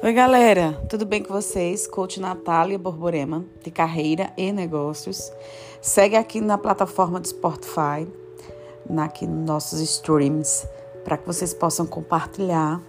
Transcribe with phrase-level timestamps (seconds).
[0.00, 1.84] Oi, galera, tudo bem com vocês?
[1.88, 5.32] Coach Natália Borborema, de Carreira e Negócios.
[5.82, 8.06] Segue aqui na plataforma do Spotify,
[8.96, 10.68] aqui nos nossos streams,
[11.02, 12.80] para que vocês possam compartilhar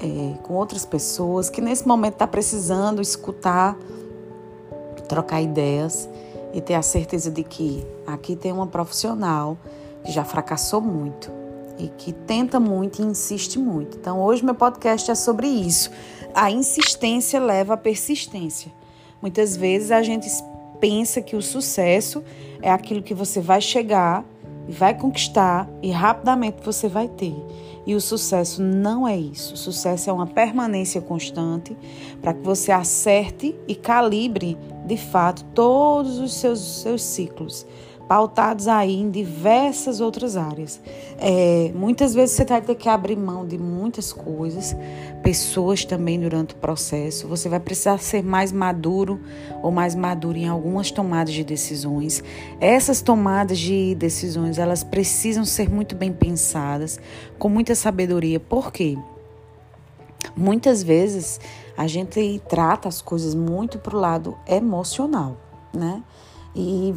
[0.00, 3.78] é, com outras pessoas que nesse momento está precisando escutar,
[5.08, 6.08] trocar ideias
[6.52, 9.56] e ter a certeza de que aqui tem uma profissional
[10.04, 11.44] que já fracassou muito
[11.78, 13.96] e que tenta muito e insiste muito.
[13.96, 15.90] Então, hoje meu podcast é sobre isso.
[16.34, 18.72] A insistência leva à persistência.
[19.22, 20.28] Muitas vezes a gente
[20.80, 22.24] pensa que o sucesso
[22.60, 24.24] é aquilo que você vai chegar
[24.68, 27.34] e vai conquistar e rapidamente você vai ter.
[27.86, 29.54] E o sucesso não é isso.
[29.54, 31.76] O sucesso é uma permanência constante
[32.20, 37.64] para que você acerte e calibre de fato todos os seus, seus ciclos
[38.08, 40.80] pautados aí em diversas outras áreas.
[41.18, 44.76] É, muitas vezes você vai ter que abrir mão de muitas coisas,
[45.22, 47.26] pessoas também durante o processo.
[47.28, 49.20] Você vai precisar ser mais maduro
[49.62, 52.22] ou mais maduro em algumas tomadas de decisões.
[52.60, 57.00] Essas tomadas de decisões, elas precisam ser muito bem pensadas,
[57.38, 58.38] com muita sabedoria.
[58.38, 58.98] Por quê?
[60.36, 61.40] Muitas vezes
[61.76, 65.36] a gente trata as coisas muito para o lado emocional,
[65.72, 66.02] né?
[66.54, 66.94] E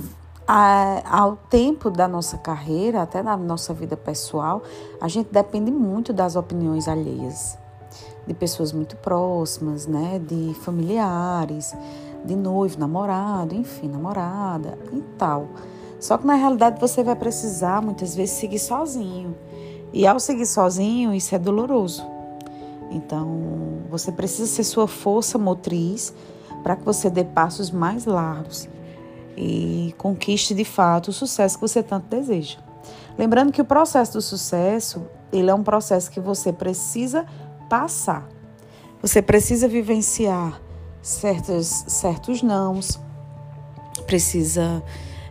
[0.48, 4.64] a, ao tempo da nossa carreira, até na nossa vida pessoal,
[5.02, 7.58] a gente depende muito das opiniões alheias,
[8.26, 10.20] de pessoas muito próximas, né?
[10.26, 11.76] De familiares,
[12.24, 15.50] de noivo, namorado, enfim, namorada e tal.
[16.00, 19.36] Só que na realidade você vai precisar muitas vezes seguir sozinho.
[19.92, 22.06] E ao seguir sozinho, isso é doloroso.
[22.90, 26.14] Então, você precisa ser sua força motriz
[26.64, 28.70] para que você dê passos mais largos
[29.38, 32.58] e conquiste de fato o sucesso que você tanto deseja.
[33.18, 37.26] Lembrando que o processo do sucesso, ele é um processo que você precisa
[37.70, 38.28] passar.
[39.02, 40.60] Você precisa vivenciar
[41.02, 43.00] certos, certos nãos,
[44.06, 44.84] precisa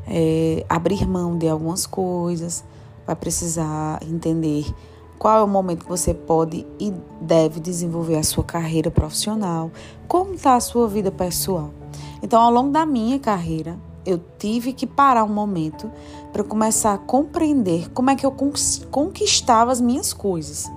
[0.06, 2.64] é, abrir mão de algumas coisas,
[3.06, 4.72] vai precisar entender
[5.18, 9.70] qual é o momento que você pode e deve desenvolver a sua carreira profissional,
[10.06, 11.70] como está a sua vida pessoal.
[12.22, 15.90] Então, ao longo da minha carreira, eu tive que parar um momento
[16.32, 18.34] para começar a compreender como é que eu
[18.90, 20.70] conquistava as minhas coisas.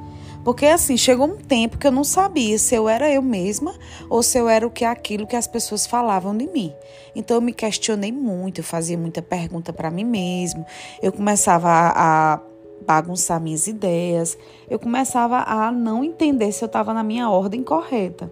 [0.44, 3.74] Porque assim, chegou um tempo que eu não sabia se eu era eu mesma
[4.10, 6.74] ou se eu era o que aquilo que as pessoas falavam de mim.
[7.16, 10.66] Então eu me questionei muito, eu fazia muita pergunta para mim mesmo.
[11.04, 12.40] Eu começava a, a
[12.86, 14.38] bagunçar minhas ideias,
[14.70, 18.32] eu começava a não entender se eu estava na minha ordem correta.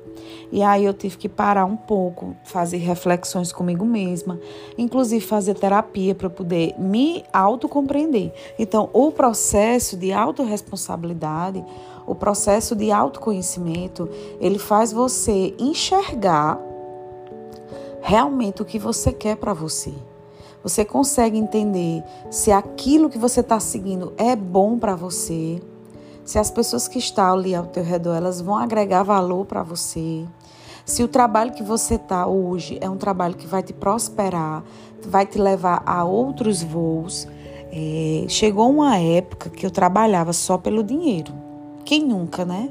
[0.51, 4.39] E aí eu tive que parar um pouco, fazer reflexões comigo mesma,
[4.77, 8.33] inclusive fazer terapia para poder me autocompreender.
[8.57, 11.63] Então, o processo de autorresponsabilidade,
[12.05, 14.09] o processo de autoconhecimento,
[14.39, 16.59] ele faz você enxergar
[18.01, 19.93] realmente o que você quer para você.
[20.67, 25.61] Você consegue entender se aquilo que você está seguindo é bom para você,
[26.25, 30.25] se as pessoas que estão ali ao teu redor elas vão agregar valor para você,
[30.83, 34.61] se o trabalho que você está hoje é um trabalho que vai te prosperar,
[35.07, 37.25] vai te levar a outros voos.
[37.71, 41.33] É, chegou uma época que eu trabalhava só pelo dinheiro.
[41.85, 42.69] Quem nunca, né?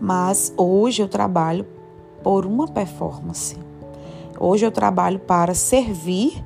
[0.00, 1.66] Mas hoje eu trabalho
[2.22, 3.56] por uma performance.
[4.38, 6.44] Hoje eu trabalho para servir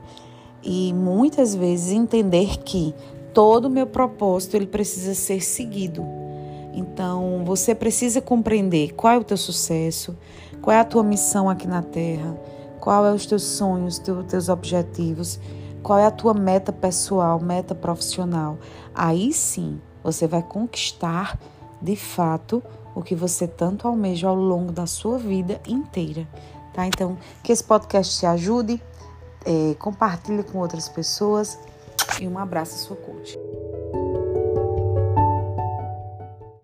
[0.63, 2.95] e muitas vezes entender que
[3.33, 6.05] todo o meu propósito ele precisa ser seguido.
[6.73, 10.17] Então, você precisa compreender qual é o teu sucesso,
[10.61, 12.37] qual é a tua missão aqui na Terra,
[12.81, 15.39] qual é os teus sonhos, teus, teus objetivos,
[15.83, 18.59] qual é a tua meta pessoal, meta profissional.
[18.95, 21.39] Aí sim, você vai conquistar
[21.81, 22.63] de fato
[22.95, 26.27] o que você tanto almeja ao longo da sua vida inteira,
[26.73, 26.87] tá?
[26.87, 28.81] Então, que esse podcast te ajude
[29.45, 31.59] é, compartilhe com outras pessoas
[32.21, 33.39] e um abraço, sua coach.